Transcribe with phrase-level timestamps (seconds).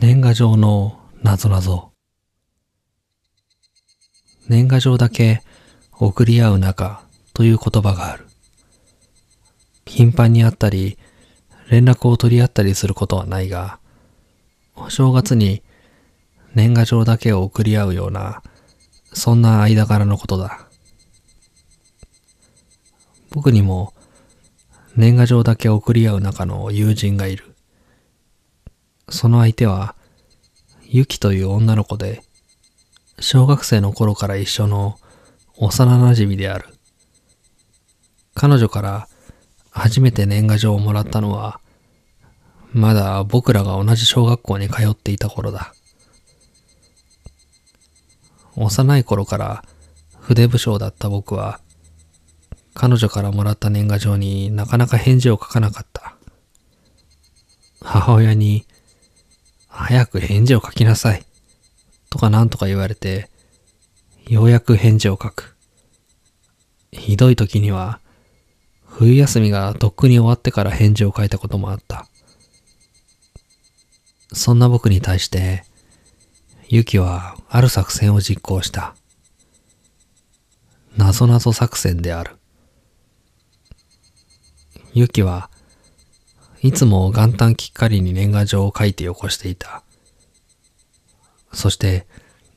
[0.00, 1.90] 年賀状の謎謎。
[4.46, 5.42] 年賀状だけ
[5.92, 7.02] 送り合う仲
[7.34, 8.24] という言葉がある。
[9.86, 10.98] 頻繁に会ったり、
[11.68, 13.80] 連絡を取り合ったりすることはないが、
[14.76, 15.64] お正月に
[16.54, 18.44] 年賀状だけを送り合うような、
[19.12, 20.68] そんな間柄のことだ。
[23.30, 23.94] 僕にも
[24.94, 27.57] 年賀状だけ送り合う仲の友人がいる。
[29.10, 29.94] その相手は、
[30.86, 32.22] ユキという女の子で、
[33.20, 34.98] 小学生の頃から一緒の
[35.56, 36.66] 幼馴染である。
[38.34, 39.08] 彼女から
[39.70, 41.60] 初めて年賀状をもらったのは、
[42.72, 45.74] まだ僕らが同じ小学校に通っていた頃だ。
[48.56, 49.64] 幼い頃から
[50.20, 51.60] 筆武将だった僕は、
[52.74, 56.16] 彼女からもらった年賀状になかなか返事を書かなかった。
[57.80, 58.66] 母親に、
[59.80, 61.24] 早く返事を書きなさい。
[62.10, 63.30] とかなんとか言われて、
[64.26, 65.56] ようやく返事を書く。
[66.90, 68.00] ひどい時には、
[68.84, 72.08] 冬休みがとっくに終わってから返事を書いたこともあった。
[74.32, 75.64] そんな僕に対して、
[76.68, 78.96] ユキはある作戦を実行した。
[80.96, 82.32] なぞなぞ作戦である。
[84.92, 85.50] ユキは
[86.60, 89.82] いつも元旦きっかりに年賀状を書いてよこしていた。
[91.52, 92.06] そして、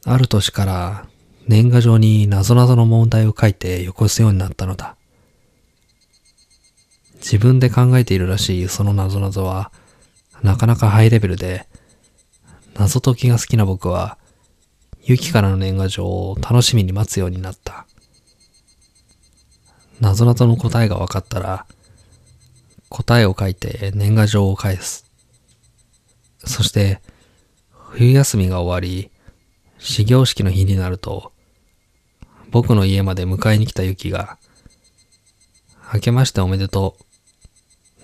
[0.05, 1.07] ある年から
[1.47, 4.95] 年賀状になぞなぞの問題を書いてよこすようになったのだ。
[7.15, 9.71] 自分で考えているらしいそのなぞなぞは、
[10.41, 11.67] なかなかハイレベルで、
[12.73, 14.17] 謎解きが好きな僕は、
[15.03, 17.85] ユキからの年賀状を楽しみに待つようになった。
[19.99, 21.67] 謎々の答えが分かったら、
[22.91, 25.05] 答えを書いて年賀状を返す。
[26.45, 27.01] そして、
[27.73, 29.09] 冬休みが終わり、
[29.79, 31.31] 始業式の日になると、
[32.51, 34.37] 僕の家まで迎えに来たユキが、
[35.93, 36.97] 明けましておめでと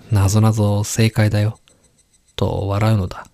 [0.10, 0.16] う。
[0.16, 1.60] なぞなぞ正解だよ。
[2.38, 3.28] と笑うのだ。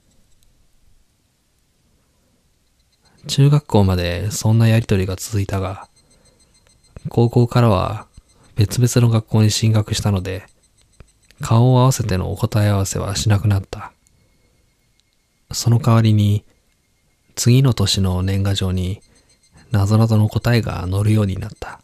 [3.27, 5.87] 中学校までそんなやりとりが続いたが、
[7.09, 8.07] 高校からは
[8.55, 10.47] 別々の学校に進学したので、
[11.43, 13.91] 顔を合わせてのお答え合わせはしなくなった。
[15.51, 16.45] その代わりに、
[17.35, 19.01] 次の年の年賀状に、
[19.69, 21.81] なぞなぞの答えが載るようになった。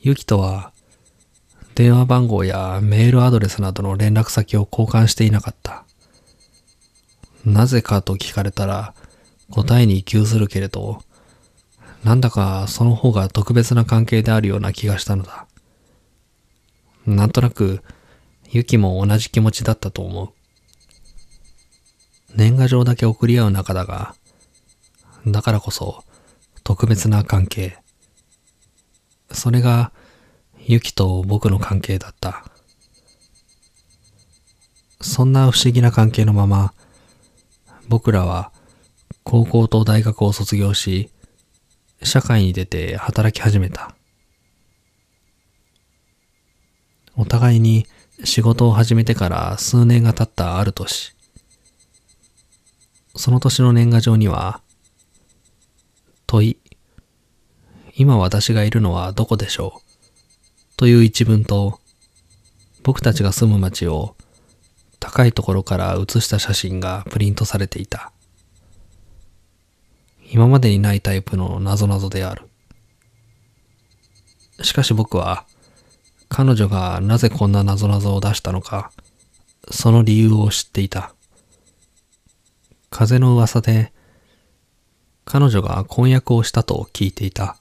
[0.00, 0.72] ゆきとは、
[1.76, 5.84] 電話番号やメールアドレスなどの連絡先を交換していなかった。
[7.44, 8.92] なぜかと聞かれたら、
[9.50, 11.00] 答えに窮するけれど、
[12.02, 15.45] なんだかその方が特別な関係であるような気がしたのだ。
[17.06, 17.82] なんとなく、
[18.50, 20.28] ユキも同じ気持ちだったと思う。
[22.34, 24.14] 年賀状だけ送り合う仲だが、
[25.26, 26.04] だからこそ
[26.64, 27.78] 特別な関係。
[29.30, 29.92] それが、
[30.66, 32.44] ユキと僕の関係だった。
[35.00, 36.74] そんな不思議な関係のまま、
[37.88, 38.50] 僕らは
[39.22, 41.10] 高校と大学を卒業し、
[42.02, 43.94] 社会に出て働き始めた。
[47.16, 47.86] お互いに
[48.24, 51.14] 仕事を始めてから数年が経ったある年。
[53.14, 54.60] その年の年賀状には、
[56.26, 56.58] 問い、
[57.94, 60.76] 今私がいるのはどこでしょう？
[60.76, 61.80] という一文と、
[62.82, 64.14] 僕たちが住む街を
[65.00, 68.12] 高いところから写した写真がプリントされていた。
[70.30, 72.42] 今までにないタイプの謎々である。
[74.62, 75.46] しかし僕は、
[76.36, 78.92] 彼女がなぜこんな謎々を出したのか、
[79.70, 81.14] その理由を知っていた。
[82.90, 83.90] 風の噂で、
[85.24, 87.56] 彼女が婚約をしたと聞いていた。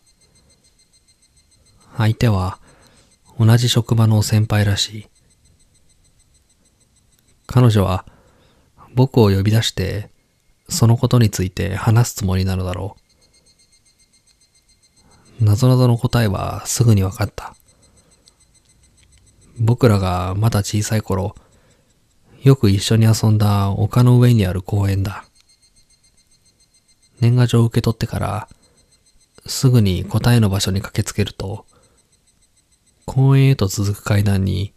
[1.95, 2.59] 相手は
[3.39, 5.07] 同じ職場の先輩らしい。
[7.47, 8.05] 彼女は
[8.93, 10.09] 僕を呼び出して
[10.67, 12.97] そのことについて話すつもりなのだろ
[15.39, 15.45] う。
[15.45, 17.54] なぞなぞの答えはすぐに分かった。
[19.57, 21.35] 僕らがまだ小さい頃、
[22.41, 25.25] よく一緒に遊んだ丘の上にある公園だ。
[27.19, 28.49] 年賀状を受け取ってから、
[29.45, 31.65] すぐに答えの場所に駆けつけると、
[33.05, 34.73] 公園へと続く階段に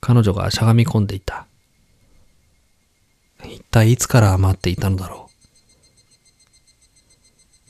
[0.00, 1.46] 彼女がしゃがみ込んでいた。
[3.44, 5.32] 一体いつから待っていたのだろう。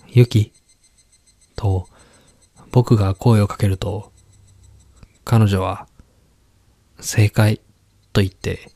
[0.08, 0.52] ゆき
[1.56, 1.88] と
[2.70, 4.12] 僕が声をかけると、
[5.25, 5.87] 彼女は、
[7.02, 7.60] 正解
[8.12, 8.70] と言って、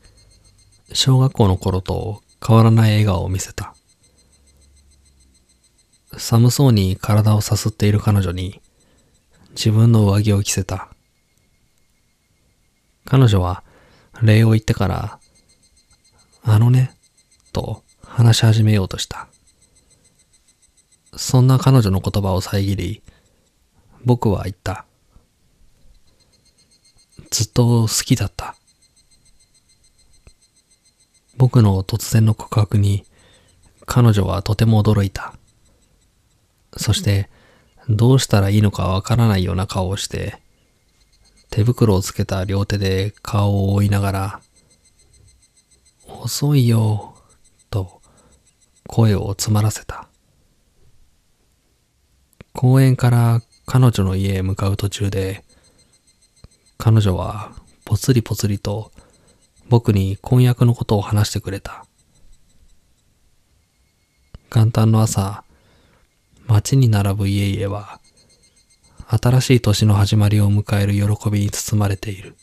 [0.93, 3.75] 小学校の頃と変わらない笑顔を見せた。
[6.19, 8.61] 寒そうに体をさすっている彼女に
[9.51, 10.89] 自分の上着を着せた。
[13.05, 13.63] 彼女は
[14.23, 15.21] 礼を言ってから、
[16.43, 16.97] あのね、
[17.53, 19.29] と話し始めようとした。
[21.15, 23.03] そんな彼女の言葉を遮り、
[24.05, 24.86] 僕は言った。
[27.31, 28.55] ずっと好きだった。
[31.37, 33.05] 僕の突然の告白に
[33.85, 35.35] 彼女はとても驚いた。
[36.77, 37.29] そして
[37.89, 40.39] どうしたらいいのかわからないような顔をして
[41.51, 44.41] 手袋をつけた両手で顔を覆いながら
[46.07, 47.15] 遅いよ
[47.71, 48.03] と
[48.87, 50.09] 声を詰まらせた。
[52.53, 55.45] 公園から彼女の家へ向かう途中で
[56.79, 57.53] 彼女は
[57.85, 58.93] ぽつりぽつりと
[59.69, 61.85] 僕に婚約のことを話してくれた。
[64.51, 65.45] 元旦の朝、
[66.47, 68.01] 街に並ぶ家々は、
[69.09, 72.37] 新しい年の始まりを迎える喜びに包まれている。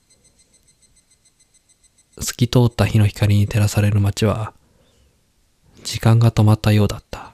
[2.19, 4.53] 透き通った日の光に照らされる街は、
[5.83, 7.33] 時間が止まったようだった。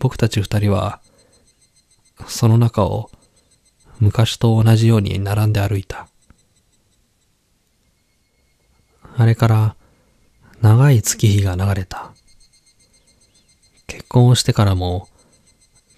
[0.00, 1.00] 僕たち二人は、
[2.26, 3.10] その中を
[4.02, 6.08] 昔と同じように並んで歩いた。
[9.16, 9.76] あれから
[10.60, 12.10] 長い月日が流れた。
[13.86, 15.08] 結婚をしてからも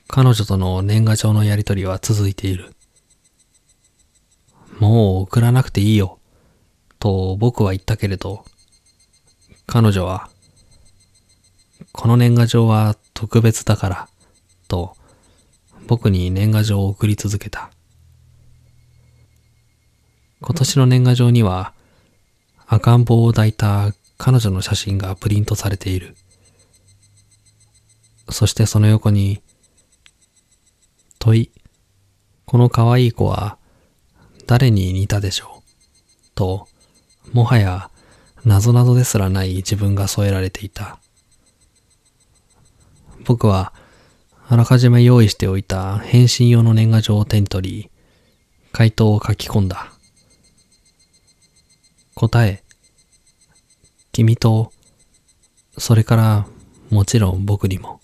[0.07, 2.75] 彼女との年賀状のやりとりは続いている。
[4.79, 6.19] もう送らなくていいよ、
[6.99, 8.45] と僕は言ったけれど、
[9.65, 10.29] 彼女は、
[11.93, 14.09] この年賀状は特別だから、
[14.69, 14.95] と
[15.87, 17.71] 僕に年賀状を送り続けた。
[20.47, 21.73] 今年の年賀状には
[22.67, 26.17] 赤ん坊を抱いた彼女の写真がプリントされている。
[28.29, 29.41] そしてその横に、
[31.19, 31.51] 問い、
[32.45, 33.57] この可愛い子は
[34.47, 35.71] 誰に似たでしょう？
[36.35, 36.69] と、
[37.33, 37.89] もはや
[38.45, 40.99] 謎々ですらない自分が添えられていた。
[43.25, 43.73] 僕は
[44.47, 47.91] あらかじめ用意しておいた返信用の年賀状を手に取り、
[48.73, 49.94] 回答を書き込んだ。
[52.15, 52.63] 答え、
[54.13, 54.73] 君と、
[55.77, 56.47] それから
[56.91, 58.01] もちろん僕にも。